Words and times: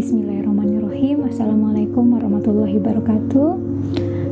Bismillahirrahmanirrahim. 0.00 1.28
Assalamualaikum 1.28 2.16
warahmatullahi 2.16 2.80
wabarakatuh. 2.80 3.50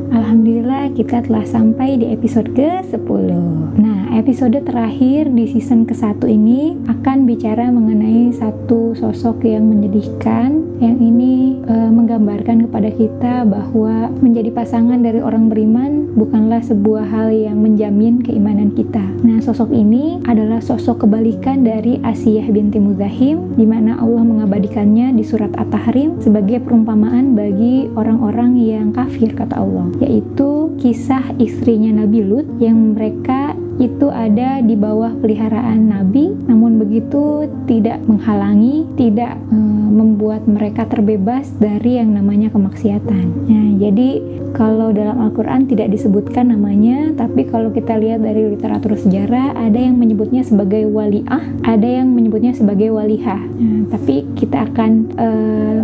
Alhamdulillah 0.09 0.89
kita 0.97 1.21
telah 1.21 1.45
sampai 1.45 1.93
di 1.93 2.09
episode 2.09 2.57
ke-10 2.57 3.29
Nah 3.77 4.09
episode 4.17 4.57
terakhir 4.65 5.29
di 5.29 5.45
season 5.45 5.85
ke-1 5.85 6.25
ini 6.25 6.73
akan 6.89 7.29
bicara 7.29 7.69
mengenai 7.69 8.33
satu 8.33 8.97
sosok 8.97 9.45
yang 9.45 9.69
menyedihkan 9.69 10.68
Yang 10.79 10.97
ini 11.03 11.59
e, 11.67 11.75
menggambarkan 11.91 12.67
kepada 12.67 12.89
kita 12.95 13.33
bahwa 13.43 14.07
menjadi 14.23 14.47
pasangan 14.55 15.03
dari 15.03 15.19
orang 15.19 15.51
beriman 15.51 16.15
bukanlah 16.15 16.63
sebuah 16.63 17.03
hal 17.03 17.35
yang 17.35 17.59
menjamin 17.59 18.23
keimanan 18.23 18.71
kita. 18.71 19.03
Nah 19.21 19.43
sosok 19.43 19.75
ini 19.75 20.23
adalah 20.23 20.63
sosok 20.63 21.03
kebalikan 21.03 21.67
dari 21.67 21.99
Asiyah 21.99 22.47
binti 22.47 22.79
Muzahim 22.79 23.59
di 23.59 23.67
mana 23.67 23.99
Allah 23.99 24.23
mengabadikannya 24.23 25.11
di 25.19 25.23
surat 25.27 25.51
At-Tahrim 25.59 26.23
sebagai 26.23 26.63
perumpamaan 26.63 27.35
bagi 27.35 27.91
orang-orang 27.99 28.55
yang 28.55 28.95
kafir 28.95 29.35
kata 29.35 29.59
Allah 29.59 29.91
yaitu 29.99 30.71
kisah 30.79 31.35
istrinya 31.43 32.03
Nabi 32.03 32.23
Lut 32.23 32.47
yang 32.63 32.95
mereka 32.95 33.51
itu 33.79 34.11
ada 34.11 34.59
di 34.59 34.75
bawah 34.75 35.15
peliharaan 35.23 35.87
Nabi, 35.87 36.35
namun 36.51 36.75
begitu 36.75 37.47
tidak 37.63 38.03
menghalangi, 38.03 38.83
tidak 38.99 39.39
e, 39.47 39.57
membuat 39.99 40.47
mereka 40.47 40.87
terbebas 40.87 41.51
dari 41.59 41.99
yang 41.99 42.15
namanya 42.15 42.47
kemaksiatan. 42.47 43.25
Nah, 43.51 43.69
jadi 43.75 44.23
kalau 44.55 44.95
dalam 44.95 45.19
Al-Quran 45.19 45.67
tidak 45.67 45.91
disebutkan 45.91 46.55
namanya, 46.55 47.11
tapi 47.19 47.43
kalau 47.45 47.69
kita 47.75 47.99
lihat 47.99 48.23
dari 48.23 48.55
literatur 48.55 48.95
sejarah, 48.95 49.59
ada 49.59 49.75
yang 49.75 49.99
menyebutnya 49.99 50.47
sebagai 50.47 50.87
waliah, 50.87 51.43
ada 51.67 51.85
yang 51.85 52.15
menyebutnya 52.15 52.55
sebagai 52.55 52.95
walihah. 52.95 53.43
Nah, 53.43 53.91
tapi 53.91 54.23
kita 54.39 54.71
akan 54.71 54.91
e, 55.19 55.29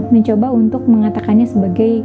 mencoba 0.09 0.47
untuk 0.55 0.88
mengatakannya 0.88 1.45
sebagai 1.45 2.02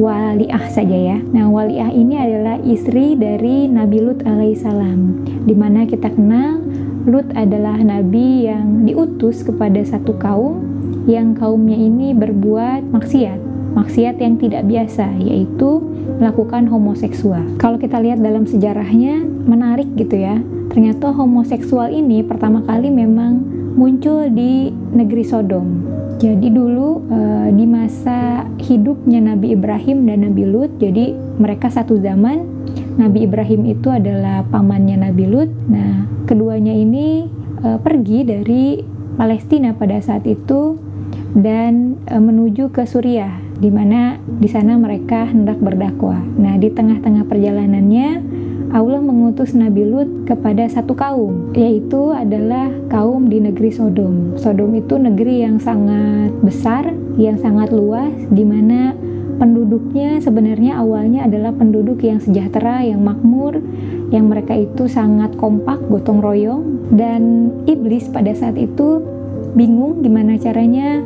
waliah 0.00 0.64
saja 0.72 0.96
ya. 0.96 1.18
Nah, 1.20 1.52
waliah 1.52 1.92
ini 1.92 2.16
adalah 2.16 2.56
istri 2.64 3.14
dari 3.14 3.68
Nabi 3.68 3.98
Lut 4.00 4.24
alaihissalam. 4.24 5.28
Di 5.44 5.54
mana 5.54 5.84
kita 5.84 6.08
kenal 6.10 6.62
Lut 7.00 7.32
adalah 7.32 7.80
nabi 7.80 8.44
yang 8.44 8.84
diutus 8.84 9.40
kepada 9.40 9.80
satu 9.88 10.20
kaum 10.20 10.69
yang 11.10 11.34
kaumnya 11.34 11.74
ini 11.74 12.14
berbuat 12.14 12.94
maksiat. 12.94 13.50
Maksiat 13.74 14.18
yang 14.18 14.38
tidak 14.38 14.66
biasa 14.66 15.14
yaitu 15.18 15.82
melakukan 16.18 16.66
homoseksual. 16.66 17.58
Kalau 17.58 17.78
kita 17.78 17.98
lihat 17.98 18.18
dalam 18.22 18.46
sejarahnya 18.46 19.22
menarik 19.24 19.90
gitu 19.98 20.14
ya. 20.14 20.38
Ternyata 20.70 21.10
homoseksual 21.10 21.90
ini 21.90 22.22
pertama 22.22 22.62
kali 22.62 22.90
memang 22.94 23.42
muncul 23.74 24.30
di 24.30 24.70
negeri 24.94 25.22
Sodom 25.26 25.90
jadi 26.20 26.52
dulu 26.52 27.08
uh, 27.08 27.48
di 27.48 27.64
masa 27.64 28.44
hidupnya 28.60 29.24
Nabi 29.24 29.56
Ibrahim 29.56 30.04
dan 30.04 30.28
Nabi 30.28 30.44
Lut, 30.44 30.76
jadi 30.76 31.16
mereka 31.16 31.72
satu 31.72 31.96
zaman. 31.96 32.44
Nabi 33.00 33.24
Ibrahim 33.24 33.64
itu 33.64 33.88
adalah 33.88 34.44
pamannya 34.52 35.00
Nabi 35.00 35.24
Lut. 35.24 35.48
Nah, 35.72 36.04
keduanya 36.28 36.76
ini 36.76 37.24
uh, 37.64 37.80
pergi 37.80 38.28
dari 38.28 38.84
Palestina 39.16 39.72
pada 39.72 39.96
saat 40.04 40.28
itu 40.28 40.76
dan 41.36 42.00
uh, 42.10 42.22
menuju 42.22 42.74
ke 42.74 42.86
Suriah, 42.86 43.38
di 43.58 43.70
mana 43.70 44.18
di 44.20 44.48
sana 44.50 44.74
mereka 44.80 45.28
hendak 45.28 45.60
berdakwah. 45.62 46.18
Nah, 46.18 46.56
di 46.56 46.72
tengah-tengah 46.72 47.28
perjalanannya 47.28 48.08
Allah 48.70 49.02
mengutus 49.02 49.50
Nabi 49.50 49.82
Lut 49.82 50.30
kepada 50.30 50.62
satu 50.70 50.94
kaum, 50.94 51.50
yaitu 51.58 52.14
adalah 52.14 52.70
kaum 52.86 53.26
di 53.26 53.42
negeri 53.42 53.74
Sodom. 53.74 54.38
Sodom 54.38 54.70
itu 54.78 54.94
negeri 54.94 55.42
yang 55.42 55.58
sangat 55.58 56.30
besar, 56.38 56.86
yang 57.18 57.34
sangat 57.34 57.74
luas, 57.74 58.14
di 58.30 58.46
mana 58.46 58.94
penduduknya 59.42 60.22
sebenarnya 60.22 60.78
awalnya 60.78 61.26
adalah 61.26 61.50
penduduk 61.50 61.98
yang 62.06 62.22
sejahtera, 62.22 62.86
yang 62.86 63.02
makmur, 63.02 63.58
yang 64.14 64.30
mereka 64.30 64.54
itu 64.54 64.86
sangat 64.86 65.34
kompak, 65.34 65.82
gotong 65.90 66.22
royong, 66.22 66.94
dan 66.94 67.50
iblis 67.66 68.06
pada 68.06 68.30
saat 68.38 68.54
itu 68.54 69.02
bingung 69.54 70.02
gimana 70.04 70.36
caranya 70.38 71.02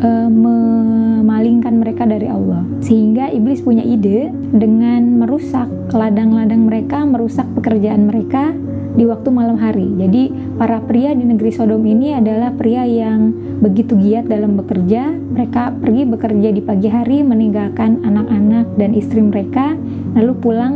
uh, 0.00 0.28
memalingkan 0.30 1.78
mereka 1.78 2.04
dari 2.08 2.28
Allah. 2.28 2.64
Sehingga 2.84 3.30
iblis 3.32 3.64
punya 3.64 3.84
ide 3.84 4.28
dengan 4.52 5.24
merusak 5.24 5.68
ladang-ladang 5.92 6.66
mereka, 6.66 7.02
merusak 7.06 7.46
pekerjaan 7.56 8.08
mereka 8.10 8.52
di 8.94 9.02
waktu 9.02 9.28
malam 9.34 9.58
hari. 9.58 9.90
Jadi 9.98 10.30
para 10.54 10.78
pria 10.78 11.10
di 11.18 11.26
negeri 11.26 11.50
Sodom 11.50 11.82
ini 11.82 12.14
adalah 12.14 12.54
pria 12.54 12.86
yang 12.86 13.34
begitu 13.58 13.98
giat 13.98 14.30
dalam 14.30 14.54
bekerja. 14.54 15.10
Mereka 15.10 15.82
pergi 15.82 16.02
bekerja 16.06 16.48
di 16.54 16.62
pagi 16.62 16.86
hari 16.86 17.26
meninggalkan 17.26 18.06
anak-anak 18.06 18.78
dan 18.78 18.94
istri 18.94 19.18
mereka 19.18 19.74
lalu 20.14 20.32
pulang 20.38 20.74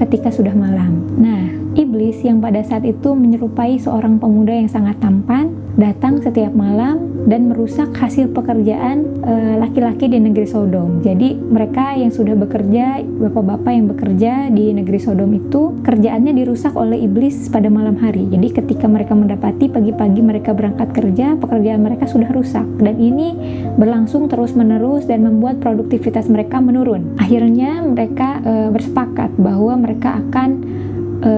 ketika 0.00 0.32
sudah 0.32 0.56
malam. 0.56 1.04
Nah, 1.20 1.59
iblis 1.78 2.22
yang 2.26 2.42
pada 2.42 2.62
saat 2.66 2.82
itu 2.82 3.14
menyerupai 3.14 3.78
seorang 3.78 4.18
pemuda 4.18 4.54
yang 4.54 4.70
sangat 4.70 4.98
tampan 4.98 5.54
datang 5.78 6.18
setiap 6.20 6.50
malam 6.52 7.10
dan 7.28 7.52
merusak 7.52 7.92
hasil 7.94 8.32
pekerjaan 8.32 9.06
eh, 9.22 9.54
laki-laki 9.60 10.08
e, 10.08 10.12
di 10.12 10.18
negeri 10.18 10.48
Sodom. 10.48 11.04
Jadi 11.04 11.36
mereka 11.36 11.94
yang 11.94 12.10
sudah 12.10 12.34
bekerja, 12.36 13.00
bapak-bapak 13.04 13.72
yang 13.72 13.86
bekerja 13.92 14.32
di 14.50 14.72
negeri 14.72 14.98
Sodom 14.98 15.30
itu 15.36 15.78
kerjaannya 15.84 16.32
dirusak 16.36 16.74
oleh 16.74 17.04
iblis 17.04 17.48
pada 17.52 17.68
malam 17.68 17.96
hari. 18.00 18.26
Jadi 18.28 18.48
ketika 18.56 18.88
mereka 18.88 19.12
mendapati 19.12 19.68
pagi-pagi 19.68 20.20
mereka 20.20 20.56
berangkat 20.56 20.90
kerja, 20.96 21.36
pekerjaan 21.36 21.80
mereka 21.84 22.08
sudah 22.08 22.28
rusak 22.32 22.64
dan 22.80 22.96
ini 22.96 23.36
berlangsung 23.76 24.26
terus-menerus 24.28 25.06
dan 25.06 25.24
membuat 25.24 25.60
produktivitas 25.60 26.26
mereka 26.26 26.58
menurun. 26.58 27.16
Akhirnya 27.20 27.84
mereka 27.84 28.40
e, 28.42 28.52
bersepakat 28.72 29.36
bahwa 29.36 29.76
mereka 29.76 30.18
akan 30.18 30.80
e, 31.20 31.32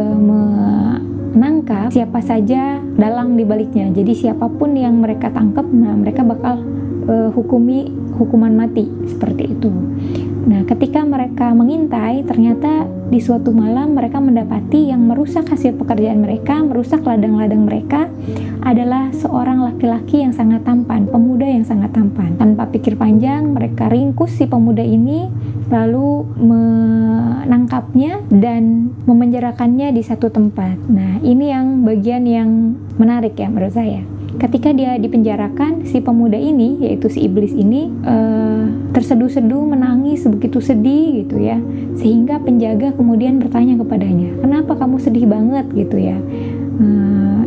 menangkap 1.32 1.90
siapa 1.90 2.20
saja 2.22 2.78
dalang 2.96 3.34
di 3.34 3.44
baliknya. 3.44 3.90
Jadi 3.90 4.12
siapa 4.14 4.46
pun 4.46 4.76
yang 4.76 5.00
mereka 5.00 5.32
tangkap, 5.32 5.64
nah 5.68 5.94
mereka 5.96 6.22
bakal 6.22 6.60
uh, 7.08 7.28
hukumi 7.34 7.90
hukuman 8.14 8.54
mati 8.54 8.86
seperti 9.08 9.56
itu. 9.56 9.70
Nah, 10.42 10.66
ketika 10.66 11.06
mereka 11.06 11.54
mengintai, 11.54 12.26
ternyata 12.26 12.86
di 13.12 13.22
suatu 13.22 13.54
malam 13.54 13.94
mereka 13.94 14.18
mendapati 14.18 14.90
yang 14.90 15.06
merusak 15.06 15.46
hasil 15.46 15.78
pekerjaan 15.78 16.24
mereka, 16.24 16.58
merusak 16.64 17.06
ladang-ladang 17.06 17.62
mereka 17.62 18.10
adalah 18.62 19.14
seorang 19.14 19.62
laki-laki 19.62 20.24
yang 20.26 20.34
sangat 20.34 20.66
tampan, 20.66 21.06
pemuda 21.06 21.46
yang 21.46 21.62
sangat 21.62 21.94
tampan. 21.94 22.34
Tanpa 22.40 22.66
pikir 22.70 22.98
panjang, 22.98 23.54
mereka 23.54 23.86
ringkus 23.86 24.34
si 24.34 24.50
pemuda 24.50 24.82
ini, 24.82 25.30
lalu 25.70 26.26
menangkapnya 26.42 28.26
dan 28.32 28.90
memenjarakannya 29.06 29.94
di 29.94 30.02
satu 30.02 30.26
tempat. 30.26 30.74
Nah, 30.90 31.22
ini 31.22 31.54
yang 31.54 31.86
bagian 31.86 32.26
yang 32.26 32.74
menarik 32.98 33.38
ya 33.38 33.46
menurut 33.46 33.74
saya 33.74 34.11
ketika 34.40 34.72
dia 34.72 34.96
dipenjarakan 34.96 35.84
si 35.84 36.00
pemuda 36.00 36.38
ini 36.38 36.80
yaitu 36.84 37.10
si 37.12 37.24
iblis 37.26 37.52
ini 37.52 37.90
uh, 38.04 38.64
terseduh-seduh 38.92 39.64
menangis 39.68 40.24
begitu 40.28 40.62
sedih 40.62 41.24
gitu 41.24 41.40
ya. 41.42 41.58
Sehingga 41.98 42.40
penjaga 42.40 42.94
kemudian 42.96 43.36
bertanya 43.42 43.76
kepadanya 43.80 44.38
kenapa 44.40 44.78
kamu 44.78 44.96
sedih 45.02 45.26
banget? 45.28 45.66
gitu 45.72 45.96
ya 45.98 46.16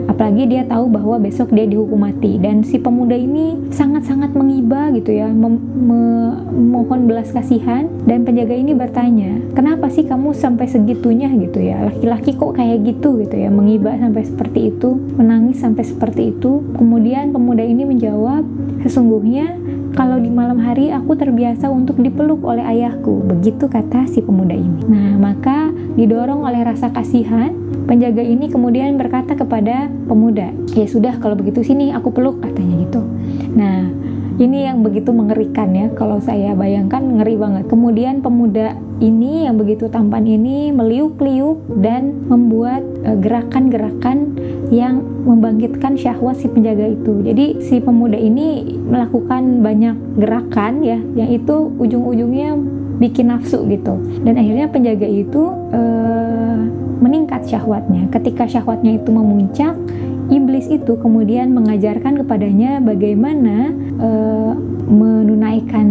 apalagi 0.05 0.47
dia 0.49 0.63
tahu 0.65 0.89
bahwa 0.89 1.19
besok 1.21 1.51
dia 1.51 1.65
dihukum 1.67 2.01
mati. 2.01 2.37
Dan 2.37 2.63
si 2.63 2.79
pemuda 2.81 3.13
ini 3.17 3.71
sangat-sangat 3.71 4.31
mengiba 4.33 4.89
gitu 4.93 5.11
ya 5.11 5.29
memohon 5.29 7.09
belas 7.09 7.29
kasihan. 7.33 7.89
Dan 8.05 8.23
penjaga 8.23 8.55
ini 8.55 8.71
bertanya 8.71 9.41
kenapa 9.53 9.89
sih 9.89 10.05
kamu 10.05 10.33
sampai 10.33 10.67
segitunya? 10.69 11.27
gitu 11.35 11.59
ya. 11.59 11.91
Laki-laki 11.91 12.37
kok 12.37 12.55
kayak 12.55 12.85
gitu? 12.85 13.19
gitu 13.21 13.35
ya. 13.35 13.49
Mengiba 13.49 13.97
sampai 13.97 14.23
seperti 14.23 14.71
itu 14.73 14.95
menangis 15.17 15.59
sampai 15.59 15.83
seperti 15.83 16.31
itu. 16.35 16.63
Kemudian 16.77 17.35
pemuda 17.35 17.63
ini 17.65 17.83
menjawab 17.83 18.43
sesungguhnya 18.85 19.57
kalau 19.95 20.19
di 20.19 20.27
malam 20.27 20.59
hari 20.59 20.91
aku 20.91 21.15
terbiasa 21.15 21.71
untuk 21.71 22.03
dipeluk 22.03 22.43
oleh 22.43 22.61
ayahku. 22.61 23.23
Begitu 23.31 23.71
kata 23.71 24.05
si 24.11 24.19
pemuda 24.19 24.51
ini. 24.51 24.83
Nah, 24.91 25.15
maka 25.15 25.71
didorong 25.95 26.43
oleh 26.43 26.67
rasa 26.67 26.91
kasihan, 26.91 27.55
penjaga 27.87 28.19
ini 28.19 28.51
kemudian 28.51 28.99
berkata 28.99 29.39
kepada 29.39 29.87
pemuda, 30.11 30.51
"Ya 30.75 30.85
sudah, 30.85 31.15
kalau 31.23 31.39
begitu 31.39 31.63
sini 31.63 31.95
aku 31.95 32.11
peluk," 32.11 32.43
katanya 32.43 32.75
gitu. 32.83 33.01
Ini 34.35 34.67
yang 34.67 34.83
begitu 34.83 35.15
mengerikan 35.15 35.71
ya 35.71 35.87
kalau 35.95 36.19
saya 36.19 36.51
bayangkan 36.59 36.99
ngeri 36.99 37.39
banget. 37.39 37.71
Kemudian 37.71 38.19
pemuda 38.19 38.75
ini 38.99 39.47
yang 39.47 39.55
begitu 39.55 39.87
tampan 39.87 40.27
ini 40.27 40.75
meliuk-liuk 40.75 41.79
dan 41.79 42.27
membuat 42.27 42.83
e, 43.07 43.15
gerakan-gerakan 43.15 44.35
yang 44.75 44.99
membangkitkan 45.23 45.95
syahwat 45.95 46.35
si 46.35 46.51
penjaga 46.51 46.83
itu. 46.83 47.23
Jadi 47.23 47.63
si 47.63 47.79
pemuda 47.79 48.19
ini 48.19 48.75
melakukan 48.75 49.63
banyak 49.63 49.95
gerakan 50.19 50.83
ya 50.83 50.99
yang 51.15 51.31
itu 51.31 51.71
ujung-ujungnya 51.79 52.59
bikin 52.99 53.31
nafsu 53.31 53.63
gitu. 53.71 54.03
Dan 54.27 54.35
akhirnya 54.35 54.67
penjaga 54.67 55.07
itu 55.07 55.47
e, 55.71 55.81
meningkat 56.99 57.47
syahwatnya. 57.47 58.11
Ketika 58.11 58.51
syahwatnya 58.51 58.99
itu 58.99 59.15
memuncak 59.15 59.79
iblis 60.29 60.67
itu 60.69 60.97
kemudian 60.99 61.53
mengajarkan 61.53 62.21
kepadanya 62.23 62.81
bagaimana 62.81 63.73
e, 63.99 64.09
menunaikan 64.85 65.87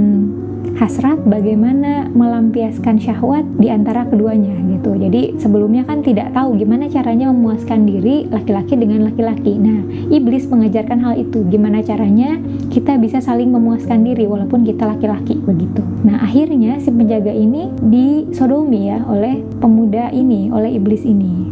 hasrat 0.74 1.22
bagaimana 1.22 2.10
melampiaskan 2.10 2.98
syahwat 2.98 3.46
di 3.62 3.70
antara 3.70 4.10
keduanya 4.10 4.58
gitu. 4.74 4.98
Jadi 4.98 5.38
sebelumnya 5.38 5.86
kan 5.86 6.02
tidak 6.02 6.34
tahu 6.34 6.58
gimana 6.58 6.90
caranya 6.90 7.30
memuaskan 7.30 7.86
diri 7.86 8.26
laki-laki 8.26 8.74
dengan 8.74 9.06
laki-laki. 9.06 9.54
Nah, 9.54 9.86
iblis 10.10 10.50
mengajarkan 10.50 10.98
hal 10.98 11.14
itu, 11.20 11.46
gimana 11.46 11.80
caranya 11.80 12.36
kita 12.74 12.98
bisa 12.98 13.22
saling 13.22 13.54
memuaskan 13.54 14.02
diri 14.02 14.26
walaupun 14.26 14.66
kita 14.66 14.84
laki-laki 14.88 15.38
begitu. 15.38 15.80
Nah, 16.02 16.20
akhirnya 16.26 16.82
si 16.82 16.90
penjaga 16.90 17.30
ini 17.30 17.70
disodomi 17.78 18.90
ya 18.90 18.98
oleh 19.06 19.46
pemuda 19.62 20.10
ini, 20.10 20.50
oleh 20.50 20.74
iblis 20.74 21.06
ini. 21.06 21.43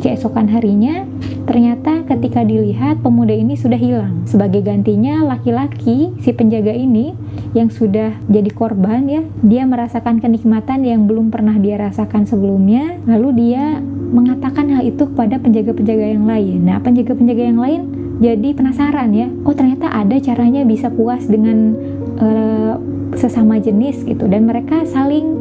Keesokan 0.00 0.48
harinya, 0.48 1.04
ternyata 1.44 2.08
ketika 2.08 2.40
dilihat 2.40 3.04
pemuda 3.04 3.36
ini 3.36 3.52
sudah 3.52 3.76
hilang. 3.76 4.24
Sebagai 4.24 4.64
gantinya, 4.64 5.20
laki-laki 5.28 6.16
si 6.24 6.32
penjaga 6.32 6.72
ini 6.72 7.12
yang 7.52 7.68
sudah 7.68 8.16
jadi 8.24 8.48
korban 8.48 9.04
ya, 9.04 9.22
dia 9.44 9.68
merasakan 9.68 10.24
kenikmatan 10.24 10.88
yang 10.88 11.04
belum 11.04 11.28
pernah 11.28 11.60
dia 11.60 11.76
rasakan 11.76 12.24
sebelumnya. 12.24 12.96
Lalu 13.04 13.28
dia 13.36 13.76
mengatakan 14.10 14.72
hal 14.72 14.88
itu 14.88 15.04
kepada 15.04 15.36
penjaga-penjaga 15.36 16.06
yang 16.16 16.24
lain. 16.24 16.64
Nah, 16.64 16.80
penjaga-penjaga 16.80 17.44
yang 17.44 17.60
lain 17.60 17.80
jadi 18.20 18.48
penasaran 18.56 19.12
ya. 19.12 19.28
Oh, 19.44 19.52
ternyata 19.52 19.92
ada 19.92 20.16
caranya 20.16 20.64
bisa 20.64 20.88
puas 20.88 21.24
dengan 21.28 21.76
uh, 22.20 22.74
sesama 23.16 23.58
jenis 23.58 24.06
gitu 24.06 24.30
dan 24.30 24.46
mereka 24.46 24.86
saling 24.86 25.39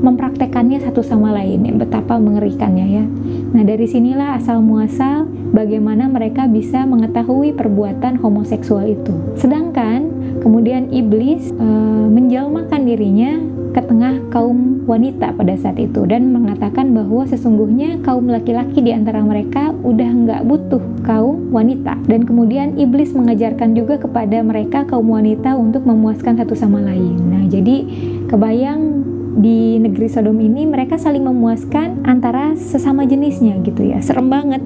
mempraktekannya 0.00 0.78
satu 0.82 1.02
sama 1.02 1.34
lain 1.34 1.66
ya, 1.66 1.74
betapa 1.74 2.16
mengerikannya 2.16 2.86
ya. 2.86 3.04
Nah 3.54 3.62
dari 3.64 3.86
sinilah 3.88 4.38
asal 4.38 4.60
muasal 4.60 5.26
bagaimana 5.50 6.06
mereka 6.06 6.46
bisa 6.46 6.84
mengetahui 6.84 7.56
perbuatan 7.56 8.20
homoseksual 8.20 8.86
itu. 8.86 9.14
Sedangkan 9.34 10.10
kemudian 10.40 10.92
iblis 10.94 11.50
e, 11.50 11.68
menjelmakan 12.08 12.82
dirinya 12.86 13.40
ke 13.72 13.84
tengah 13.84 14.16
kaum 14.32 14.82
wanita 14.88 15.36
pada 15.36 15.54
saat 15.60 15.76
itu 15.76 16.08
dan 16.08 16.32
mengatakan 16.32 16.96
bahwa 16.96 17.28
sesungguhnya 17.28 18.00
kaum 18.00 18.24
laki-laki 18.24 18.80
di 18.80 18.96
antara 18.96 19.20
mereka 19.20 19.76
udah 19.84 20.08
nggak 20.08 20.42
butuh 20.48 20.80
kaum 21.04 21.52
wanita. 21.52 22.00
Dan 22.08 22.24
kemudian 22.24 22.80
iblis 22.80 23.12
mengajarkan 23.12 23.76
juga 23.76 24.00
kepada 24.00 24.40
mereka 24.40 24.88
kaum 24.88 25.12
wanita 25.12 25.54
untuk 25.54 25.84
memuaskan 25.84 26.40
satu 26.40 26.56
sama 26.56 26.80
lain. 26.80 27.20
Nah 27.28 27.44
jadi 27.44 27.84
kebayang 28.32 28.87
di 29.38 29.78
negeri 29.78 30.10
Sodom 30.10 30.42
ini 30.42 30.66
mereka 30.66 30.98
saling 30.98 31.22
memuaskan 31.22 32.02
antara 32.02 32.58
sesama 32.58 33.06
jenisnya 33.06 33.54
gitu 33.62 33.86
ya. 33.86 34.02
Serem 34.02 34.26
banget 34.26 34.58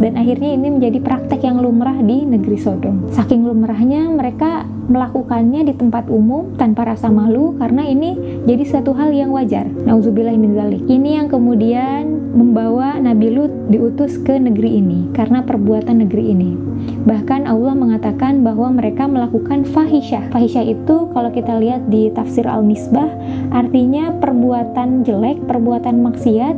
dan 0.00 0.16
akhirnya 0.16 0.56
ini 0.56 0.68
menjadi 0.72 0.98
praktek 1.04 1.44
yang 1.44 1.60
lumrah 1.60 1.94
di 2.00 2.24
negeri 2.24 2.56
Sodom. 2.56 3.12
Saking 3.12 3.44
lumrahnya 3.44 4.08
mereka 4.08 4.64
melakukannya 4.90 5.68
di 5.68 5.74
tempat 5.76 6.08
umum 6.08 6.56
tanpa 6.56 6.88
rasa 6.88 7.12
malu 7.12 7.54
karena 7.60 7.84
ini 7.84 8.42
jadi 8.48 8.64
satu 8.64 8.96
hal 8.96 9.12
yang 9.12 9.30
wajar. 9.30 9.68
Nauzubillah 9.68 10.34
min 10.34 10.56
zalik. 10.56 10.82
Ini 10.88 11.22
yang 11.22 11.28
kemudian 11.28 12.32
membawa 12.32 12.96
Nabi 12.96 13.28
Lut 13.28 13.52
diutus 13.68 14.16
ke 14.24 14.40
negeri 14.40 14.80
ini 14.80 15.12
karena 15.12 15.44
perbuatan 15.44 16.02
negeri 16.02 16.32
ini. 16.32 16.50
Bahkan 16.80 17.44
Allah 17.44 17.76
mengatakan 17.76 18.40
bahwa 18.40 18.72
mereka 18.72 19.04
melakukan 19.04 19.68
fahisyah. 19.68 20.32
Fahisyah 20.32 20.64
itu 20.64 21.12
kalau 21.12 21.28
kita 21.28 21.60
lihat 21.60 21.92
di 21.92 22.08
tafsir 22.12 22.48
Al-Misbah 22.48 23.08
artinya 23.52 24.16
perbuatan 24.16 25.04
jelek, 25.04 25.44
perbuatan 25.44 26.00
maksiat 26.00 26.56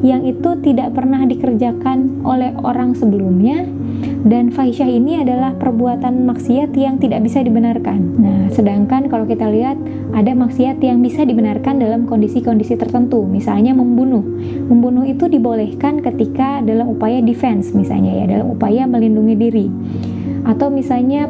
yang 0.00 0.24
itu 0.24 0.56
tidak 0.64 0.96
pernah 0.96 1.28
dikerjakan 1.28 2.24
oleh 2.24 2.56
orang 2.64 2.96
sebelumnya 2.96 3.68
dan 4.24 4.52
fahisyah 4.52 4.88
ini 4.88 5.20
adalah 5.20 5.56
perbuatan 5.56 6.24
maksiat 6.28 6.72
yang 6.76 6.96
tidak 7.00 7.24
bisa 7.24 7.40
dibenarkan. 7.40 8.00
Nah, 8.20 8.40
sedangkan 8.52 9.08
kalau 9.08 9.24
kita 9.24 9.48
lihat 9.48 9.76
ada 10.12 10.32
maksiat 10.36 10.80
yang 10.80 11.00
bisa 11.00 11.24
dibenarkan 11.24 11.80
dalam 11.80 12.04
kondisi-kondisi 12.04 12.76
tertentu, 12.76 13.24
misalnya 13.24 13.76
membunuh. 13.76 14.24
Membunuh 14.68 15.04
itu 15.08 15.28
dibolehkan 15.28 16.04
ketika 16.04 16.60
dalam 16.64 16.92
upaya 16.92 17.20
defense 17.24 17.72
misalnya 17.72 18.24
ya, 18.24 18.24
dalam 18.40 18.52
upaya 18.56 18.84
melindungi 18.88 19.34
diri. 19.36 19.66
Atau 20.44 20.72
misalnya 20.72 21.28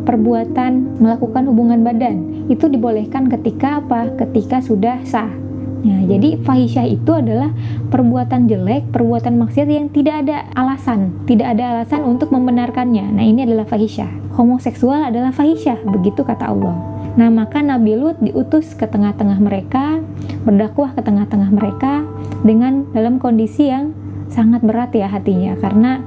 perbuatan 0.00 1.00
melakukan 1.00 1.44
hubungan 1.48 1.80
badan 1.86 2.46
itu 2.50 2.66
dibolehkan 2.66 3.30
ketika 3.30 3.82
apa? 3.82 4.14
Ketika 4.14 4.62
sudah 4.62 5.00
sah 5.06 5.30
Ya, 5.80 5.96
jadi 6.04 6.36
fahisyah 6.44 6.86
itu 6.92 7.12
adalah 7.16 7.56
perbuatan 7.88 8.52
jelek, 8.52 8.92
perbuatan 8.92 9.40
maksiat 9.40 9.68
yang 9.68 9.88
tidak 9.88 10.28
ada 10.28 10.44
alasan, 10.52 11.24
tidak 11.24 11.56
ada 11.56 11.80
alasan 11.80 12.04
untuk 12.04 12.28
membenarkannya. 12.28 13.16
Nah, 13.16 13.24
ini 13.24 13.48
adalah 13.48 13.64
fahisyah. 13.64 14.36
Homoseksual 14.36 15.08
adalah 15.08 15.32
fahisyah, 15.32 15.80
begitu 15.88 16.20
kata 16.20 16.52
Allah. 16.52 16.76
Nah, 17.16 17.32
maka 17.32 17.64
Nabi 17.64 17.96
Lut 17.96 18.20
diutus 18.20 18.76
ke 18.76 18.84
tengah-tengah 18.84 19.40
mereka, 19.40 20.04
berdakwah 20.44 20.92
ke 20.92 21.00
tengah-tengah 21.00 21.48
mereka 21.48 22.04
dengan 22.44 22.84
dalam 22.92 23.16
kondisi 23.16 23.72
yang 23.72 23.96
sangat 24.30 24.62
berat 24.62 24.94
ya 24.94 25.10
hatinya 25.10 25.58
karena 25.58 25.98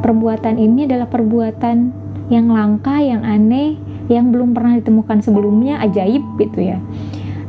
perbuatan 0.00 0.56
ini 0.56 0.88
adalah 0.88 1.12
perbuatan 1.12 1.92
yang 2.32 2.50
langka, 2.50 2.98
yang 3.04 3.22
aneh, 3.22 3.78
yang 4.10 4.30
belum 4.34 4.54
pernah 4.54 4.78
ditemukan 4.78 5.22
sebelumnya, 5.22 5.78
ajaib 5.82 6.22
gitu 6.38 6.58
ya. 6.74 6.78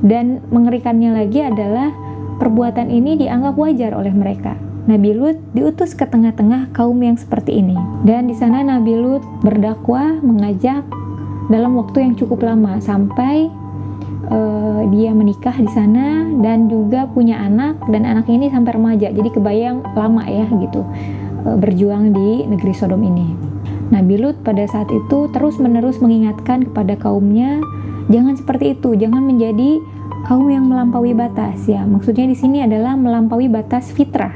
Dan 0.02 0.46
mengerikannya 0.54 1.14
lagi 1.14 1.42
adalah 1.42 1.90
perbuatan 2.38 2.94
ini 2.94 3.18
dianggap 3.18 3.58
wajar 3.58 3.98
oleh 3.98 4.14
mereka. 4.14 4.58
Nabi 4.88 5.12
Lut 5.12 5.36
diutus 5.52 5.92
ke 5.92 6.08
tengah-tengah 6.08 6.72
kaum 6.72 6.96
yang 7.04 7.20
seperti 7.20 7.60
ini. 7.60 7.76
Dan 8.08 8.32
di 8.32 8.36
sana 8.38 8.64
Nabi 8.64 8.96
Lut 8.96 9.24
berdakwah, 9.44 10.24
mengajak 10.24 10.88
dalam 11.52 11.76
waktu 11.76 12.08
yang 12.08 12.14
cukup 12.16 12.48
lama 12.48 12.80
sampai 12.80 13.52
uh, 14.32 14.82
dia 14.88 15.12
menikah 15.12 15.56
di 15.56 15.68
sana 15.72 16.24
dan 16.40 16.72
juga 16.72 17.08
punya 17.12 17.40
anak 17.40 17.80
dan 17.92 18.08
anak 18.08 18.32
ini 18.32 18.48
sampai 18.48 18.80
remaja. 18.80 19.12
Jadi 19.12 19.28
kebayang 19.32 19.84
lama 19.96 20.24
ya 20.24 20.48
gitu 20.48 20.88
uh, 21.44 21.58
berjuang 21.60 22.16
di 22.16 22.48
negeri 22.48 22.72
Sodom 22.72 23.04
ini. 23.04 23.28
Nabi 23.88 24.20
Lut 24.20 24.40
pada 24.44 24.68
saat 24.68 24.92
itu 24.92 25.32
terus-menerus 25.32 26.04
mengingatkan 26.04 26.68
kepada 26.68 27.00
kaumnya 27.00 27.64
Jangan 28.08 28.40
seperti 28.40 28.80
itu, 28.80 28.96
jangan 28.96 29.24
menjadi 29.24 29.84
kaum 30.28 30.48
yang 30.48 30.68
melampaui 30.68 31.12
batas 31.12 31.68
ya. 31.68 31.84
Maksudnya 31.84 32.28
di 32.28 32.36
sini 32.36 32.64
adalah 32.64 32.96
melampaui 32.96 33.52
batas 33.52 33.92
fitrah. 33.92 34.32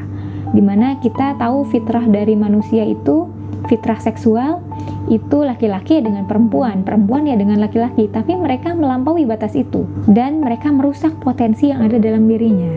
Di 0.51 0.59
mana 0.59 0.99
kita 0.99 1.39
tahu 1.39 1.63
fitrah 1.71 2.03
dari 2.03 2.35
manusia 2.35 2.83
itu 2.83 3.31
fitrah 3.71 3.99
seksual 4.03 4.59
itu 5.07 5.43
laki-laki 5.47 6.03
dengan 6.03 6.27
perempuan, 6.27 6.83
perempuan 6.83 7.23
ya 7.23 7.39
dengan 7.39 7.63
laki-laki, 7.63 8.11
tapi 8.11 8.35
mereka 8.35 8.75
melampaui 8.75 9.23
batas 9.23 9.55
itu 9.55 9.87
dan 10.11 10.43
mereka 10.43 10.67
merusak 10.71 11.15
potensi 11.23 11.71
yang 11.71 11.79
ada 11.83 11.95
dalam 11.95 12.27
dirinya. 12.27 12.71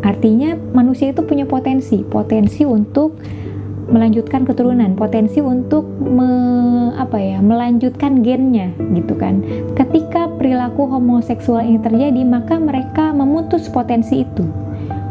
Artinya 0.00 0.56
manusia 0.72 1.12
itu 1.12 1.26
punya 1.26 1.44
potensi, 1.44 2.00
potensi 2.06 2.64
untuk 2.64 3.20
melanjutkan 3.90 4.46
keturunan, 4.46 4.94
potensi 4.94 5.42
untuk 5.42 5.84
me, 5.98 6.30
apa 6.94 7.18
ya, 7.18 7.38
melanjutkan 7.42 8.22
gennya 8.22 8.70
gitu 8.94 9.18
kan. 9.18 9.42
Ketika 9.74 10.30
perilaku 10.38 10.86
homoseksual 10.86 11.66
ini 11.66 11.82
terjadi, 11.82 12.22
maka 12.22 12.56
mereka 12.56 13.10
memutus 13.10 13.66
potensi 13.68 14.22
itu. 14.22 14.46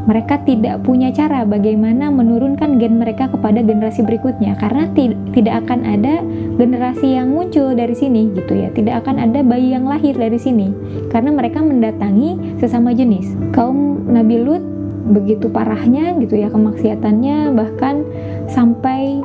Mereka 0.09 0.41
tidak 0.41 0.81
punya 0.89 1.13
cara 1.13 1.45
bagaimana 1.45 2.09
menurunkan 2.09 2.81
gen 2.81 2.97
mereka 2.97 3.29
kepada 3.29 3.61
generasi 3.61 4.01
berikutnya 4.01 4.57
karena 4.57 4.89
tidak 5.37 5.61
akan 5.61 5.85
ada 5.85 6.25
generasi 6.57 7.13
yang 7.13 7.29
muncul 7.29 7.77
dari 7.77 7.93
sini 7.93 8.33
gitu 8.33 8.57
ya. 8.57 8.73
Tidak 8.73 9.05
akan 9.05 9.21
ada 9.21 9.45
bayi 9.45 9.69
yang 9.69 9.85
lahir 9.85 10.17
dari 10.17 10.41
sini 10.41 10.73
karena 11.13 11.29
mereka 11.29 11.61
mendatangi 11.61 12.57
sesama 12.57 12.89
jenis. 12.89 13.37
Kaum 13.53 14.09
Nabi 14.09 14.41
Lut 14.41 14.78
begitu 15.09 15.49
parahnya 15.49 16.13
gitu 16.21 16.37
ya 16.37 16.53
kemaksiatannya 16.53 17.51
bahkan 17.57 18.05
sampai 18.45 19.19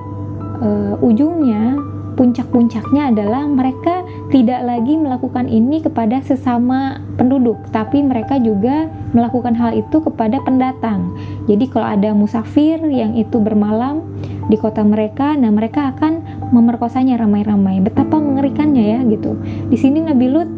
uh, 0.65 0.97
ujungnya 1.05 1.77
puncak-puncaknya 2.15 3.11
adalah 3.11 3.43
mereka 3.45 4.07
tidak 4.31 4.63
lagi 4.63 4.95
melakukan 4.95 5.51
ini 5.51 5.83
kepada 5.83 6.23
sesama 6.23 7.03
penduduk, 7.19 7.59
tapi 7.75 8.01
mereka 8.01 8.39
juga 8.39 8.87
melakukan 9.11 9.59
hal 9.59 9.75
itu 9.75 9.99
kepada 9.99 10.39
pendatang. 10.47 11.15
Jadi 11.51 11.67
kalau 11.69 11.91
ada 11.91 12.15
musafir 12.15 12.79
yang 12.87 13.19
itu 13.19 13.43
bermalam 13.43 14.07
di 14.47 14.57
kota 14.57 14.87
mereka, 14.87 15.35
nah 15.35 15.51
mereka 15.51 15.91
akan 15.95 16.23
memerkosanya 16.55 17.19
ramai-ramai. 17.19 17.83
Betapa 17.83 18.17
mengerikannya 18.23 18.85
ya 18.95 18.99
gitu. 19.11 19.35
Di 19.69 19.77
sini 19.77 19.99
Nabi 19.99 20.27
Lut 20.31 20.51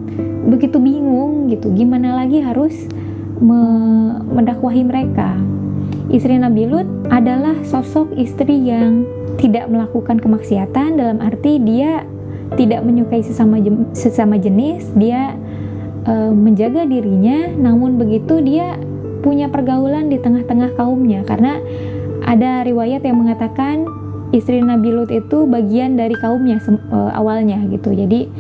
begitu 0.47 0.79
bingung 0.79 1.49
gitu, 1.51 1.73
gimana 1.73 2.21
lagi 2.21 2.45
harus 2.45 2.87
me 3.41 3.61
mendakwahi 4.33 4.83
mereka. 4.87 5.37
Istri 6.07 6.39
Nabi 6.39 6.71
Lut 6.71 6.89
adalah 7.11 7.59
sosok 7.67 8.15
istri 8.15 8.67
yang 8.67 9.07
tidak 9.37 9.67
melakukan 9.69 10.23
kemaksiatan 10.23 10.97
dalam 10.97 11.19
arti 11.21 11.59
dia 11.61 12.07
tidak 12.55 12.87
menyukai 12.87 13.27
sesama 13.27 13.59
sesama 13.91 14.39
jenis, 14.39 14.87
dia 14.95 15.35
e, 16.07 16.15
menjaga 16.31 16.87
dirinya, 16.87 17.51
namun 17.59 17.99
begitu 17.99 18.39
dia 18.39 18.79
punya 19.27 19.51
pergaulan 19.51 20.07
di 20.07 20.23
tengah-tengah 20.23 20.79
kaumnya 20.79 21.27
karena 21.27 21.59
ada 22.23 22.63
riwayat 22.63 23.03
yang 23.03 23.19
mengatakan 23.19 23.87
istri 24.31 24.63
Nabi 24.63 24.95
Lut 24.95 25.11
itu 25.11 25.47
bagian 25.47 25.99
dari 25.99 26.15
kaumnya 26.19 26.63
uh, 26.91 27.11
awalnya 27.15 27.59
gitu. 27.71 27.95
Jadi 27.95 28.31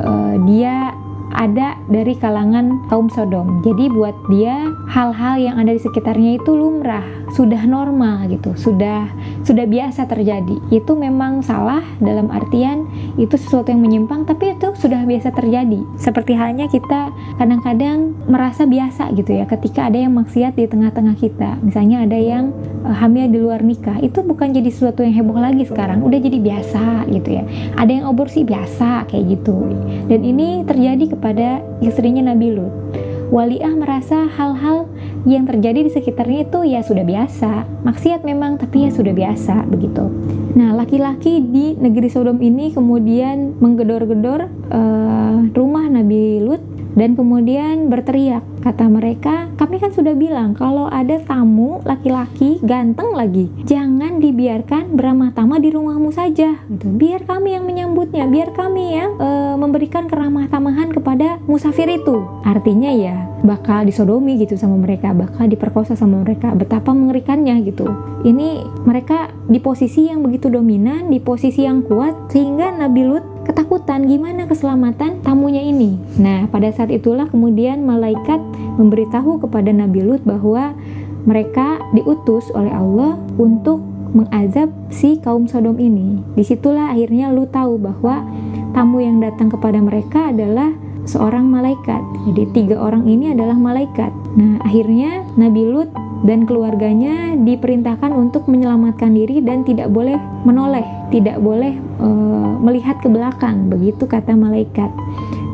uh, 0.00 0.34
dia 0.48 0.92
ada 1.34 1.78
dari 1.86 2.14
kalangan 2.18 2.82
kaum 2.90 3.06
Sodom. 3.10 3.62
Jadi 3.62 3.90
buat 3.90 4.14
dia 4.30 4.70
hal-hal 4.90 5.38
yang 5.38 5.56
ada 5.58 5.74
di 5.74 5.80
sekitarnya 5.82 6.42
itu 6.42 6.52
lumrah, 6.54 7.04
sudah 7.34 7.62
normal 7.66 8.26
gitu, 8.30 8.54
sudah 8.58 9.06
sudah 9.50 9.66
biasa 9.66 10.06
terjadi. 10.06 10.62
Itu 10.70 10.94
memang 10.94 11.42
salah 11.42 11.82
dalam 11.98 12.30
artian 12.30 12.86
itu 13.18 13.34
sesuatu 13.34 13.74
yang 13.74 13.82
menyimpang 13.82 14.22
tapi 14.22 14.54
itu 14.54 14.70
sudah 14.78 15.02
biasa 15.02 15.34
terjadi. 15.34 15.82
Seperti 15.98 16.38
halnya 16.38 16.70
kita 16.70 17.10
kadang-kadang 17.34 18.14
merasa 18.30 18.62
biasa 18.62 19.10
gitu 19.18 19.34
ya 19.34 19.50
ketika 19.50 19.90
ada 19.90 19.98
yang 19.98 20.14
maksiat 20.14 20.54
di 20.54 20.70
tengah-tengah 20.70 21.18
kita. 21.18 21.58
Misalnya 21.66 22.06
ada 22.06 22.14
yang 22.14 22.54
uh, 22.86 22.94
hamil 22.94 23.26
di 23.26 23.42
luar 23.42 23.66
nikah, 23.66 23.98
itu 23.98 24.22
bukan 24.22 24.54
jadi 24.54 24.70
sesuatu 24.70 25.02
yang 25.02 25.18
heboh 25.18 25.42
lagi 25.42 25.66
sekarang, 25.66 26.06
udah 26.06 26.18
jadi 26.22 26.38
biasa 26.38 27.10
gitu 27.10 27.42
ya. 27.42 27.42
Ada 27.74 27.90
yang 27.90 28.04
aborsi 28.06 28.46
biasa 28.46 29.10
kayak 29.10 29.24
gitu. 29.34 29.66
Dan 30.06 30.22
ini 30.22 30.62
terjadi 30.62 31.18
kepada 31.18 31.58
istrinya 31.82 32.30
Nabi 32.30 32.54
Lut. 32.54 32.72
Waliah 33.30 33.70
merasa 33.78 34.26
hal-hal 34.26 34.90
yang 35.22 35.46
terjadi 35.46 35.86
di 35.86 35.90
sekitarnya 35.94 36.50
itu 36.50 36.66
ya 36.66 36.82
sudah 36.82 37.06
biasa. 37.06 37.62
Maksiat 37.86 38.26
memang, 38.26 38.58
tapi 38.58 38.84
ya 38.86 38.90
sudah 38.90 39.14
biasa 39.14 39.70
begitu. 39.70 40.02
Nah, 40.58 40.74
laki-laki 40.74 41.38
di 41.38 41.78
negeri 41.78 42.10
Sodom 42.10 42.42
ini 42.42 42.74
kemudian 42.74 43.54
menggedor-gedor 43.62 44.50
uh, 44.74 45.38
rumah 45.54 45.86
Nabi 45.86 46.42
Lut 46.42 46.62
dan 46.94 47.18
kemudian 47.18 47.90
berteriak 47.90 48.42
kata 48.60 48.86
mereka 48.86 49.48
kami 49.56 49.80
kan 49.80 49.92
sudah 49.92 50.12
bilang 50.12 50.52
kalau 50.52 50.88
ada 50.90 51.16
tamu 51.24 51.80
laki-laki 51.84 52.60
ganteng 52.60 53.12
lagi 53.16 53.48
jangan 53.64 54.20
dibiarkan 54.20 54.94
beramah 54.94 55.32
tamah 55.32 55.56
di 55.62 55.72
rumahmu 55.72 56.12
saja. 56.12 56.60
Gitu. 56.68 56.86
Biar 56.94 57.24
kami 57.24 57.56
yang 57.56 57.64
menyambutnya 57.64 58.28
biar 58.28 58.52
kami 58.52 59.00
yang 59.00 59.16
e, 59.16 59.28
memberikan 59.56 60.06
keramah 60.06 60.46
tamahan 60.52 60.92
kepada 60.92 61.40
musafir 61.48 61.88
itu. 61.88 62.20
Artinya 62.44 62.92
ya 62.92 63.30
bakal 63.40 63.88
disodomi 63.88 64.36
gitu 64.36 64.60
sama 64.60 64.76
mereka 64.76 65.16
bakal 65.16 65.48
diperkosa 65.48 65.96
sama 65.96 66.20
mereka 66.20 66.52
betapa 66.52 66.92
mengerikannya 66.92 67.64
gitu. 67.64 67.88
Ini 68.20 68.68
mereka 68.84 69.32
di 69.48 69.56
posisi 69.58 70.12
yang 70.12 70.20
begitu 70.20 70.52
dominan 70.52 71.08
di 71.08 71.16
posisi 71.18 71.64
yang 71.64 71.80
kuat 71.80 72.28
sehingga 72.28 72.68
Nabi 72.76 73.02
Lut 73.08 73.24
ketakutan 73.50 74.06
gimana 74.06 74.46
keselamatan 74.46 75.26
tamunya 75.26 75.58
ini. 75.58 75.98
Nah, 76.22 76.46
pada 76.46 76.70
saat 76.70 76.94
itulah 76.94 77.26
kemudian 77.26 77.82
malaikat 77.82 78.38
memberitahu 78.78 79.42
kepada 79.42 79.74
Nabi 79.74 80.06
Lut 80.06 80.22
bahwa 80.22 80.70
mereka 81.26 81.82
diutus 81.90 82.46
oleh 82.54 82.70
Allah 82.70 83.18
untuk 83.42 83.82
mengazab 84.14 84.70
si 84.94 85.18
kaum 85.18 85.50
Sodom 85.50 85.82
ini. 85.82 86.22
Di 86.38 86.46
situlah 86.46 86.94
akhirnya 86.94 87.34
Lut 87.34 87.50
tahu 87.50 87.74
bahwa 87.74 88.22
tamu 88.70 89.02
yang 89.02 89.18
datang 89.18 89.50
kepada 89.50 89.82
mereka 89.82 90.30
adalah 90.30 90.70
seorang 91.10 91.50
malaikat. 91.50 92.06
Jadi 92.30 92.54
tiga 92.54 92.78
orang 92.78 93.02
ini 93.10 93.34
adalah 93.34 93.58
malaikat. 93.58 94.14
Nah, 94.38 94.62
akhirnya 94.62 95.26
Nabi 95.34 95.66
Lut 95.66 95.90
dan 96.20 96.44
keluarganya 96.44 97.32
diperintahkan 97.40 98.12
untuk 98.12 98.44
menyelamatkan 98.44 99.16
diri 99.16 99.40
dan 99.40 99.64
tidak 99.64 99.88
boleh 99.88 100.20
menoleh, 100.44 100.84
tidak 101.08 101.40
boleh 101.40 101.76
e, 101.76 102.08
melihat 102.60 103.00
ke 103.00 103.08
belakang, 103.08 103.72
begitu 103.72 104.04
kata 104.04 104.36
malaikat. 104.36 104.92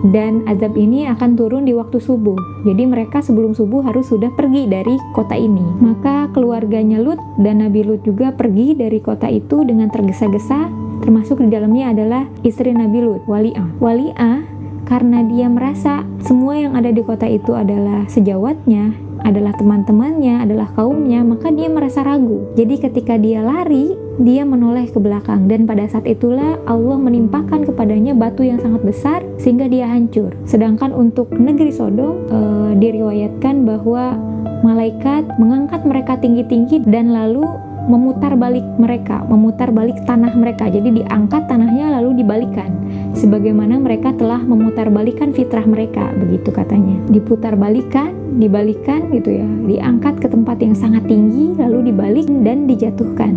Dan 0.07 0.45
azab 0.47 0.77
ini 0.79 1.09
akan 1.09 1.35
turun 1.35 1.65
di 1.67 1.73
waktu 1.75 1.99
subuh. 1.99 2.37
Jadi 2.63 2.85
mereka 2.85 3.25
sebelum 3.25 3.57
subuh 3.57 3.83
harus 3.83 4.07
sudah 4.07 4.31
pergi 4.35 4.69
dari 4.69 4.95
kota 5.17 5.35
ini. 5.35 5.65
Maka 5.83 6.31
keluarganya 6.31 7.01
Lut 7.01 7.19
dan 7.41 7.65
Nabi 7.65 7.83
Lut 7.83 8.05
juga 8.05 8.31
pergi 8.31 8.77
dari 8.77 9.03
kota 9.03 9.27
itu 9.27 9.65
dengan 9.67 9.91
tergesa-gesa, 9.91 10.69
termasuk 11.03 11.43
di 11.43 11.49
dalamnya 11.51 11.91
adalah 11.97 12.23
istri 12.45 12.71
Nabi 12.77 13.03
Lut, 13.03 13.23
Wali'ah. 13.27 13.81
Wali'ah 13.83 14.39
karena 14.87 15.27
dia 15.27 15.51
merasa 15.51 16.07
semua 16.23 16.55
yang 16.55 16.79
ada 16.79 16.95
di 16.95 17.03
kota 17.03 17.27
itu 17.27 17.59
adalah 17.59 18.07
sejawatnya, 18.07 18.95
adalah 19.27 19.51
teman-temannya, 19.59 20.47
adalah 20.47 20.71
kaumnya, 20.79 21.27
maka 21.27 21.51
dia 21.51 21.67
merasa 21.67 22.07
ragu. 22.07 22.47
Jadi 22.55 22.79
ketika 22.79 23.19
dia 23.19 23.43
lari, 23.43 23.99
dia 24.23 24.47
menoleh 24.47 24.89
ke 24.89 24.97
belakang 24.97 25.51
dan 25.51 25.69
pada 25.69 25.85
saat 25.91 26.09
itulah 26.09 26.57
Allah 26.65 26.97
menimpakan 26.97 27.69
kepadanya 27.69 28.17
batu 28.17 28.47
yang 28.47 28.57
sangat 28.63 28.81
besar 28.87 29.21
sehingga 29.37 29.69
dia 29.69 29.91
hancur. 29.91 30.33
Sedangkan 30.49 30.95
untuk 30.95 31.35
negeri 31.37 31.69
Sodom 31.75 32.25
e, 32.31 32.39
diriwayatkan 32.81 33.69
bahwa 33.69 34.17
malaikat 34.65 35.27
mengangkat 35.37 35.85
mereka 35.85 36.17
tinggi-tinggi 36.17 36.89
dan 36.89 37.13
lalu 37.13 37.45
memutar 37.87 38.35
balik 38.35 38.67
mereka, 38.81 39.23
memutar 39.29 39.71
balik 39.71 40.01
tanah 40.09 40.35
mereka. 40.35 40.67
Jadi 40.67 41.03
diangkat 41.03 41.47
tanahnya 41.47 41.95
lalu 42.01 42.25
dibalikan. 42.25 42.73
Sebagaimana 43.15 43.79
mereka 43.79 44.17
telah 44.17 44.43
memutar 44.43 44.91
balikan 44.91 45.31
fitrah 45.31 45.65
mereka, 45.65 46.11
begitu 46.19 46.51
katanya. 46.51 46.99
Diputar 47.09 47.55
balikan, 47.55 48.16
dibalikan 48.37 49.11
gitu 49.11 49.33
ya. 49.41 49.47
Diangkat 49.67 50.21
ke 50.21 50.29
tempat 50.31 50.61
yang 50.61 50.77
sangat 50.77 51.09
tinggi 51.09 51.57
lalu 51.57 51.91
dibalik 51.93 52.29
dan 52.45 52.69
dijatuhkan. 52.69 53.33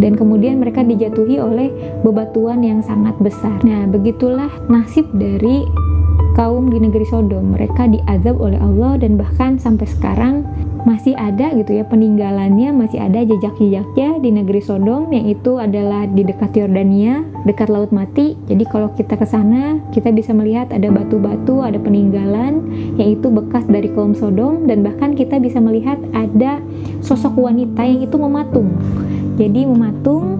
Dan 0.00 0.16
kemudian 0.16 0.58
mereka 0.58 0.80
dijatuhi 0.80 1.36
oleh 1.36 1.68
bebatuan 2.00 2.64
yang 2.64 2.80
sangat 2.80 3.14
besar. 3.20 3.60
Nah, 3.62 3.84
begitulah 3.84 4.48
nasib 4.72 5.04
dari 5.12 5.68
kaum 6.34 6.72
di 6.72 6.80
negeri 6.80 7.04
Sodom. 7.04 7.52
Mereka 7.52 7.92
diazab 7.92 8.40
oleh 8.40 8.56
Allah 8.56 8.96
dan 8.96 9.20
bahkan 9.20 9.60
sampai 9.60 9.84
sekarang 9.84 10.48
masih 10.88 11.12
ada 11.16 11.52
gitu 11.52 11.76
ya 11.76 11.84
peninggalannya, 11.84 12.72
masih 12.72 13.00
ada 13.02 13.20
jejak-jejaknya 13.24 14.20
di 14.20 14.30
negeri 14.32 14.60
Sodom 14.64 15.12
yang 15.12 15.28
itu 15.28 15.60
adalah 15.60 16.08
di 16.08 16.24
dekat 16.24 16.56
Yordania, 16.56 17.24
dekat 17.44 17.68
Laut 17.68 17.92
Mati. 17.92 18.36
Jadi 18.48 18.64
kalau 18.68 18.92
kita 18.96 19.16
ke 19.16 19.26
sana, 19.28 19.80
kita 19.92 20.12
bisa 20.12 20.32
melihat 20.32 20.72
ada 20.72 20.88
batu-batu, 20.88 21.60
ada 21.60 21.76
peninggalan 21.76 22.64
yang 22.96 23.08
itu 23.16 23.28
bekas 23.28 23.64
dari 23.68 23.92
kaum 23.92 24.16
Sodom 24.16 24.64
dan 24.64 24.80
bahkan 24.80 25.12
kita 25.12 25.36
bisa 25.36 25.60
melihat 25.60 26.00
ada 26.16 26.60
sosok 27.04 27.36
wanita 27.36 27.80
yang 27.84 28.00
itu 28.04 28.16
mematung. 28.16 28.72
Jadi 29.40 29.64
mematung 29.64 30.36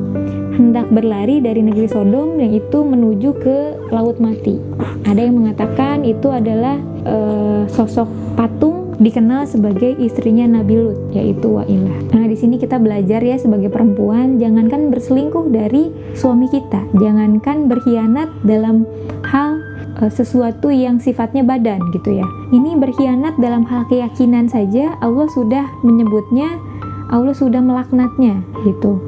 hendak 0.60 0.92
berlari 0.92 1.40
dari 1.40 1.64
negeri 1.64 1.88
Sodom 1.88 2.36
yang 2.36 2.52
itu 2.52 2.84
menuju 2.84 3.30
ke 3.40 3.56
Laut 3.88 4.20
Mati. 4.20 4.60
Ada 5.08 5.24
yang 5.24 5.40
mengatakan 5.40 6.04
itu 6.04 6.28
adalah 6.28 6.76
uh, 7.08 7.64
sosok 7.70 8.08
patung 8.36 8.89
dikenal 9.00 9.48
sebagai 9.48 9.96
istrinya 9.96 10.44
Nabi 10.60 10.76
Lut 10.76 10.98
yaitu 11.16 11.48
Wailah. 11.48 12.12
Nah, 12.12 12.28
di 12.28 12.36
sini 12.36 12.60
kita 12.60 12.76
belajar 12.76 13.24
ya 13.24 13.40
sebagai 13.40 13.72
perempuan 13.72 14.36
jangankan 14.36 14.92
berselingkuh 14.92 15.48
dari 15.48 15.88
suami 16.12 16.52
kita, 16.52 16.84
jangankan 17.00 17.66
berkhianat 17.66 18.28
dalam 18.44 18.84
hal 19.24 19.64
uh, 20.04 20.12
sesuatu 20.12 20.68
yang 20.68 21.00
sifatnya 21.00 21.40
badan 21.40 21.80
gitu 21.96 22.20
ya. 22.20 22.26
Ini 22.52 22.76
berkhianat 22.76 23.40
dalam 23.40 23.64
hal 23.64 23.88
keyakinan 23.88 24.52
saja 24.52 25.00
Allah 25.00 25.26
sudah 25.32 25.64
menyebutnya 25.80 26.60
Allah 27.08 27.32
sudah 27.32 27.64
melaknatnya 27.64 28.44
gitu. 28.68 29.00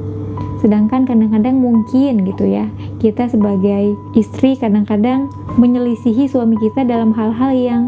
Sedangkan 0.59 1.03
kadang-kadang 1.03 1.59
mungkin 1.59 2.23
gitu 2.23 2.47
ya, 2.47 2.71
kita 3.03 3.27
sebagai 3.27 3.99
istri 4.15 4.55
kadang-kadang 4.55 5.27
menyelisihi 5.59 6.25
suami 6.31 6.55
kita 6.55 6.87
dalam 6.87 7.11
hal-hal 7.11 7.51
yang 7.51 7.83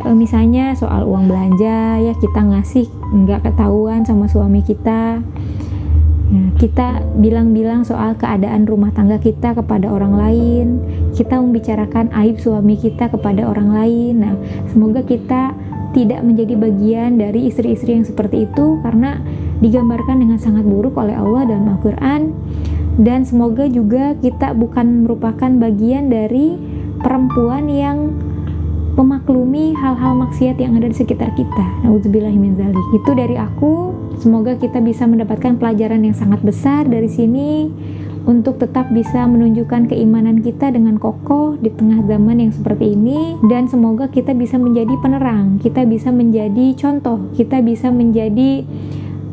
e, 0.00 0.08
misalnya 0.16 0.72
soal 0.72 1.04
uang 1.04 1.28
belanja 1.28 2.00
ya 2.00 2.14
kita 2.16 2.40
ngasih 2.40 2.88
nggak 3.12 3.44
ketahuan 3.44 4.08
sama 4.08 4.26
suami 4.32 4.64
kita. 4.64 5.20
Ya, 6.32 6.44
kita 6.56 7.04
bilang-bilang 7.20 7.84
soal 7.84 8.16
keadaan 8.16 8.64
rumah 8.64 8.88
tangga 8.96 9.20
kita 9.20 9.52
kepada 9.52 9.92
orang 9.92 10.16
lain, 10.16 10.66
kita 11.12 11.36
membicarakan 11.36 12.08
aib 12.24 12.40
suami 12.40 12.80
kita 12.80 13.12
kepada 13.12 13.44
orang 13.44 13.68
lain. 13.68 14.14
Nah, 14.24 14.34
semoga 14.72 15.04
kita 15.04 15.52
tidak 15.92 16.24
menjadi 16.24 16.56
bagian 16.56 17.20
dari 17.20 17.52
istri-istri 17.52 18.00
yang 18.00 18.08
seperti 18.08 18.48
itu 18.48 18.80
karena 18.80 19.20
digambarkan 19.60 20.24
dengan 20.24 20.40
sangat 20.40 20.64
buruk 20.64 20.96
oleh 20.96 21.12
Allah 21.12 21.44
dalam 21.44 21.68
Al-Quran 21.68 22.32
dan 23.00 23.24
semoga 23.24 23.68
juga 23.68 24.16
kita 24.20 24.52
bukan 24.56 25.04
merupakan 25.04 25.48
bagian 25.48 26.12
dari 26.12 26.56
perempuan 27.00 27.68
yang 27.68 27.98
memaklumi 28.92 29.72
hal-hal 29.72 30.12
maksiat 30.20 30.60
yang 30.60 30.76
ada 30.76 30.88
di 30.88 30.96
sekitar 30.96 31.32
kita. 31.32 31.64
Nauzubillahiminzalik. 31.84 32.86
Itu 32.92 33.16
dari 33.16 33.36
aku. 33.40 33.96
Semoga 34.20 34.54
kita 34.60 34.78
bisa 34.84 35.08
mendapatkan 35.08 35.56
pelajaran 35.56 36.04
yang 36.04 36.14
sangat 36.14 36.44
besar 36.44 36.86
dari 36.86 37.08
sini 37.08 37.72
untuk 38.22 38.62
tetap 38.62 38.86
bisa 38.94 39.26
menunjukkan 39.26 39.90
keimanan 39.90 40.46
kita 40.46 40.70
dengan 40.70 40.94
kokoh 41.02 41.58
di 41.58 41.74
tengah 41.74 42.06
zaman 42.06 42.38
yang 42.38 42.52
seperti 42.54 42.94
ini 42.94 43.34
dan 43.50 43.66
semoga 43.66 44.06
kita 44.06 44.30
bisa 44.30 44.62
menjadi 44.62 44.94
penerang, 45.02 45.58
kita 45.58 45.82
bisa 45.82 46.14
menjadi 46.14 46.70
contoh, 46.78 47.18
kita 47.34 47.58
bisa 47.66 47.90
menjadi 47.90 48.62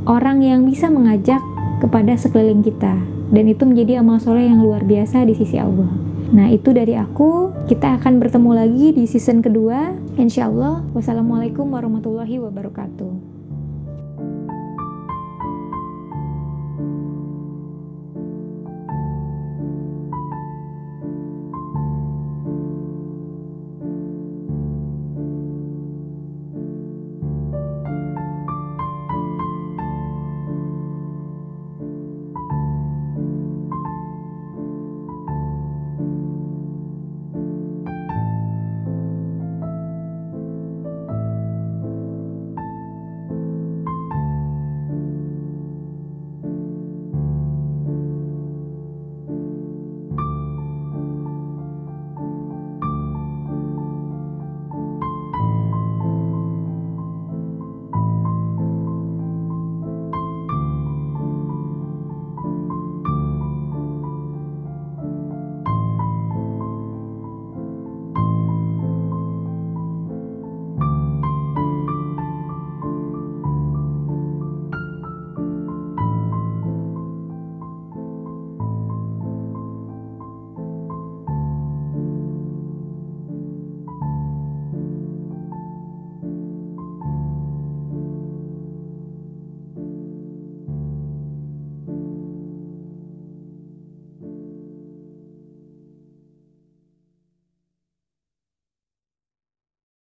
orang 0.09 0.41
yang 0.41 0.65
bisa 0.65 0.89
mengajak 0.89 1.41
kepada 1.85 2.17
sekeliling 2.17 2.65
kita 2.65 2.97
dan 3.29 3.45
itu 3.45 3.61
menjadi 3.61 4.01
amal 4.01 4.17
soleh 4.17 4.49
yang 4.49 4.65
luar 4.65 4.81
biasa 4.81 5.21
di 5.21 5.37
sisi 5.37 5.61
Allah. 5.61 6.08
Nah 6.29 6.49
itu 6.53 6.69
dari 6.69 6.93
aku, 6.93 7.53
kita 7.65 7.97
akan 7.97 8.21
bertemu 8.21 8.51
lagi 8.53 8.87
di 8.93 9.09
season 9.09 9.41
kedua. 9.41 9.97
Insya 10.17 10.45
Allah, 10.45 10.85
wassalamualaikum 10.93 11.65
warahmatullahi 11.65 12.37
wabarakatuh. 12.37 13.28